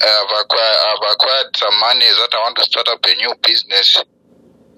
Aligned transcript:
I've 0.00 0.32
acquired, 0.32 0.80
I've 0.88 1.12
acquired 1.12 1.56
some 1.56 1.76
money 1.80 2.08
that 2.08 2.32
I 2.32 2.38
want 2.40 2.56
to 2.56 2.64
start 2.64 2.88
up 2.88 3.04
a 3.04 3.14
new 3.20 3.34
business 3.44 4.00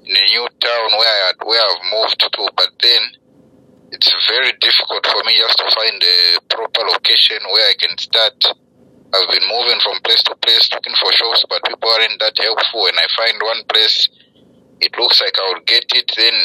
in 0.03 0.17
a 0.19 0.25
new 0.35 0.47
town 0.59 0.89
where 0.99 1.07
I 1.07 1.33
where 1.47 1.63
I've 1.63 1.87
moved 1.95 2.19
to, 2.19 2.43
but 2.59 2.75
then 2.83 3.03
it's 3.95 4.11
very 4.27 4.51
difficult 4.59 5.07
for 5.07 5.23
me 5.23 5.39
just 5.39 5.59
to 5.63 5.69
find 5.71 6.03
a 6.03 6.41
proper 6.51 6.83
location 6.91 7.39
where 7.55 7.71
I 7.71 7.75
can 7.79 7.95
start. 7.99 8.35
I've 9.15 9.31
been 9.31 9.47
moving 9.47 9.79
from 9.85 10.01
place 10.03 10.25
to 10.27 10.35
place 10.43 10.67
looking 10.75 10.97
for 10.99 11.13
shops, 11.13 11.45
but 11.49 11.63
people 11.71 11.87
aren't 11.87 12.19
that 12.19 12.35
helpful. 12.43 12.83
When 12.83 12.99
I 12.99 13.07
find 13.15 13.39
one 13.39 13.63
place, 13.71 14.09
it 14.81 14.91
looks 14.99 15.21
like 15.21 15.39
I 15.39 15.55
will 15.55 15.63
get 15.63 15.85
it, 15.95 16.11
then 16.17 16.37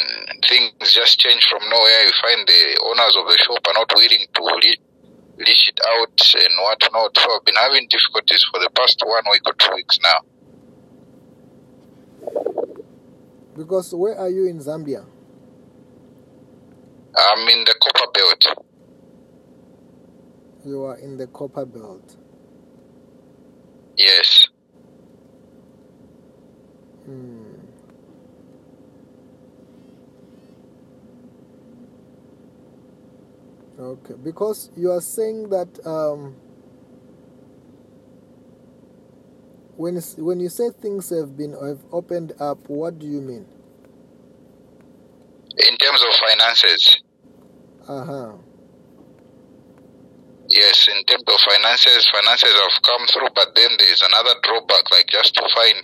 things 0.46 0.94
just 0.94 1.18
change 1.18 1.42
from 1.50 1.66
nowhere. 1.66 2.06
You 2.06 2.14
find 2.22 2.46
the 2.46 2.62
owners 2.86 3.16
of 3.18 3.26
the 3.26 3.38
shop 3.42 3.66
are 3.66 3.74
not 3.74 3.90
willing 3.90 4.22
to 4.22 4.42
leash 5.38 5.68
it 5.68 5.80
out 5.86 6.34
and 6.34 6.54
whatnot. 6.60 7.16
So 7.16 7.36
I've 7.36 7.44
been 7.44 7.54
having 7.54 7.88
difficulties 7.88 8.44
for 8.50 8.60
the 8.60 8.70
past 8.70 9.02
one 9.04 9.24
week 9.30 9.42
or 9.46 9.54
two 9.54 9.74
weeks 9.74 9.98
now. 10.02 10.20
Because 13.56 13.94
where 13.94 14.16
are 14.16 14.28
you 14.28 14.46
in 14.46 14.58
Zambia? 14.58 15.04
I'm 17.16 17.48
in 17.48 17.64
the 17.64 17.74
Copperbelt. 17.82 18.64
You 20.64 20.84
are 20.84 20.96
in 20.98 21.16
the 21.16 21.26
Copperbelt. 21.26 22.16
Yes. 23.96 24.48
Hmm. 27.04 27.47
Okay, 33.78 34.14
because 34.22 34.70
you 34.76 34.90
are 34.92 35.00
saying 35.00 35.50
that 35.50 35.68
um, 35.86 36.34
when 39.76 39.96
when 40.18 40.40
you 40.40 40.48
say 40.48 40.70
things 40.70 41.10
have 41.10 41.36
been 41.36 41.52
have 41.52 41.80
opened 41.92 42.32
up, 42.40 42.68
what 42.68 42.98
do 42.98 43.06
you 43.06 43.20
mean? 43.20 43.46
In 45.58 45.76
terms 45.78 46.02
of 46.02 46.14
finances, 46.28 46.98
Uh 47.88 48.04
huh. 48.04 48.32
yes, 50.48 50.88
in 50.88 51.04
terms 51.04 51.24
of 51.26 51.40
finances, 51.40 52.08
finances 52.12 52.54
have 52.54 52.82
come 52.82 53.06
through, 53.08 53.28
but 53.34 53.54
then 53.54 53.70
there's 53.78 54.02
another 54.02 54.34
drawback, 54.42 54.90
like 54.92 55.06
just 55.08 55.34
to 55.34 55.42
find 55.54 55.82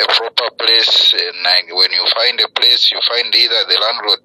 a 0.00 0.06
proper 0.14 0.50
place. 0.58 1.14
And 1.14 1.42
like 1.44 1.66
when 1.74 1.92
you 1.92 2.04
find 2.14 2.40
a 2.40 2.48
place, 2.60 2.90
you 2.92 3.00
find 3.08 3.34
either 3.34 3.60
the 3.68 3.78
landlord 3.80 4.24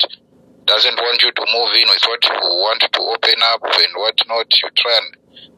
doesn't 0.72 0.96
want 0.96 1.20
you 1.22 1.32
to 1.36 1.46
move 1.52 1.72
in 1.76 1.88
with 1.92 2.06
what 2.08 2.24
you 2.24 2.40
want 2.64 2.80
to 2.80 3.02
open 3.04 3.40
up 3.44 3.60
and 3.60 3.92
whatnot. 4.00 4.48
You 4.56 4.70
try 4.72 4.96
and 5.04 5.10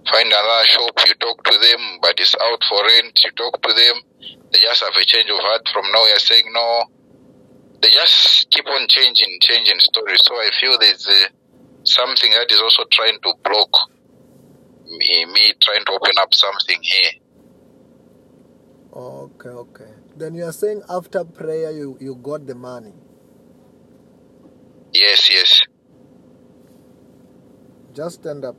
find 0.10 0.26
another 0.26 0.66
shop, 0.66 0.98
you 1.06 1.14
talk 1.22 1.38
to 1.46 1.54
them, 1.54 1.82
but 2.02 2.18
it's 2.18 2.34
out 2.34 2.62
for 2.66 2.82
rent. 2.82 3.22
You 3.22 3.32
talk 3.38 3.62
to 3.62 3.72
them, 3.78 3.96
they 4.50 4.58
just 4.60 4.82
have 4.82 4.98
a 4.98 5.06
change 5.06 5.30
of 5.30 5.38
heart 5.38 5.70
from 5.72 5.86
now 5.94 6.06
you're 6.10 6.18
saying 6.18 6.50
no. 6.52 6.86
They 7.82 7.92
just 7.92 8.50
keep 8.50 8.66
on 8.66 8.88
changing, 8.90 9.38
changing 9.42 9.80
stories. 9.80 10.22
So 10.24 10.34
I 10.34 10.50
feel 10.60 10.80
there's 10.80 11.06
uh, 11.06 11.30
something 11.84 12.32
that 12.32 12.50
is 12.50 12.62
also 12.62 12.84
trying 12.92 13.20
to 13.22 13.34
block 13.44 13.70
me, 14.86 15.26
me 15.26 15.54
trying 15.62 15.86
to 15.86 15.92
open 15.92 16.18
up 16.18 16.34
something 16.34 16.80
here. 16.82 17.12
Okay, 18.96 19.50
okay. 19.50 19.92
Then 20.16 20.34
you 20.34 20.46
are 20.46 20.52
saying 20.54 20.82
after 20.90 21.24
prayer 21.24 21.72
you 21.72 21.98
you 22.00 22.16
got 22.16 22.48
the 22.48 22.56
money. 22.56 22.94
Yes, 25.04 25.30
yes. 25.32 25.62
Just 27.94 28.22
stand 28.22 28.46
up. 28.46 28.58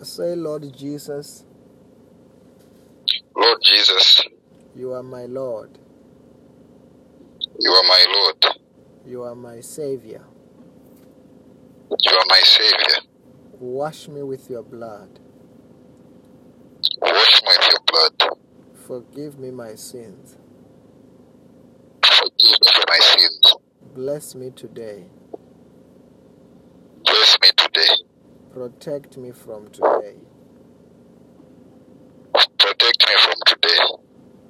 I 0.00 0.04
say, 0.04 0.34
Lord 0.36 0.64
Jesus, 0.76 1.44
Lord 3.36 3.58
Jesus, 3.64 4.22
you 4.76 4.92
are 4.92 5.02
my 5.02 5.26
Lord. 5.26 5.78
you 7.60 7.72
are 7.72 7.84
my 7.84 8.06
Lord. 8.18 8.56
You 9.06 9.22
are 9.24 9.34
my 9.34 9.60
Savior. 9.60 10.24
You 11.90 12.12
are 12.18 12.26
my 12.28 12.40
Savior. 12.44 13.00
Wash 13.60 14.08
me 14.08 14.22
with 14.22 14.50
your 14.50 14.62
blood. 14.64 15.20
Wash 17.02 17.42
me 17.42 17.48
with 17.48 17.72
your 17.72 17.80
blood. 17.88 18.27
Forgive 18.88 19.38
me 19.38 19.52
my 19.52 19.76
sins. 19.76 20.38
Forgive 22.04 22.58
me 22.62 22.70
for 22.74 22.84
my 22.88 22.98
sins. 23.00 23.54
Bless 23.94 24.34
me 24.36 24.50
today. 24.50 25.06
Bless 27.04 27.38
me 27.42 27.50
today. 27.56 27.94
Protect 28.54 29.18
me 29.18 29.32
from 29.32 29.68
today 29.70 30.16
Protect 32.58 33.06
me 33.08 33.14
from 33.20 33.34
today 33.46 33.78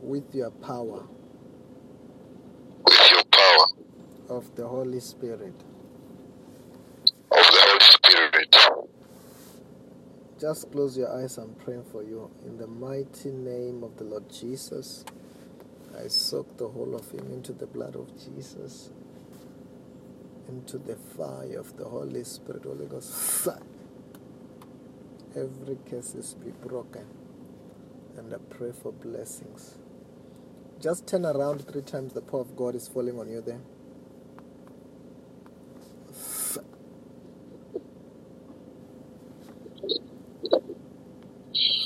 with 0.03 0.35
your 0.35 0.51
power 0.51 1.05
with 2.87 3.11
your 3.13 3.25
power 3.33 3.67
of 4.31 4.55
the 4.57 4.67
Holy 4.67 5.01
Spirit. 5.01 5.55
of 7.33 7.39
the 7.39 7.61
Holy 7.61 7.81
Spirit. 7.81 8.57
Just 10.39 10.71
close 10.71 10.97
your 10.97 11.13
eyes. 11.13 11.37
I'm 11.39 11.55
praying 11.55 11.85
for 11.91 12.03
you. 12.05 12.31
In 12.47 12.59
the 12.59 12.69
mighty 12.69 13.31
name 13.31 13.83
of 13.83 13.97
the 13.97 14.05
Lord 14.05 14.31
Jesus, 14.31 15.05
I 15.99 16.07
soak 16.09 16.57
the 16.59 16.69
whole 16.69 16.95
of 16.95 17.11
him 17.11 17.33
into 17.33 17.53
the 17.53 17.67
blood 17.67 17.97
of 17.97 18.09
Jesus, 18.17 18.91
into 20.49 20.79
the 20.79 20.97
fire 20.97 21.59
of 21.59 21.77
the 21.77 21.85
Holy 21.87 22.23
Spirit. 22.25 22.65
Holy 22.65 22.87
Ghost. 22.87 23.49
Every 25.37 25.79
curses 25.91 26.35
be 26.35 26.51
broken. 26.51 27.07
And 28.17 28.33
I 28.33 28.39
pray 28.51 28.73
for 28.73 28.93
blessings. 28.93 29.77
Just 30.81 31.07
turn 31.09 31.27
around 31.27 31.67
three 31.69 31.83
times. 31.83 32.13
The 32.13 32.23
power 32.23 32.41
of 32.43 32.57
God 32.57 32.77
is 32.77 32.89
falling 32.89 33.19
on 33.19 33.29
you 33.29 33.41
there. 33.41 33.61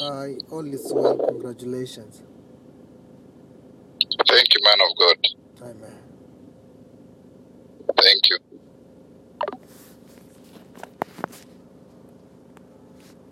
I 0.03 0.37
only 0.53 0.79
swear. 0.79 1.17
Congratulations. 1.17 2.23
Thank 4.29 4.49
you, 4.55 4.61
man 4.65 4.79
of 4.87 4.97
God. 4.99 5.71
Amen. 5.71 6.12